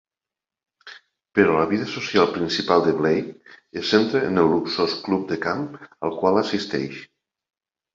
Però 1.39 1.57
la 1.59 1.67
vida 1.73 1.89
social 1.91 2.33
principal 2.39 2.87
de 2.87 2.95
Blake 3.03 3.55
es 3.83 3.95
centra 3.95 4.25
en 4.33 4.45
el 4.47 4.53
luxós 4.57 5.01
club 5.07 5.33
de 5.35 5.43
camp 5.49 5.65
al 5.89 6.21
qual 6.21 6.47
assisteix. 6.47 7.03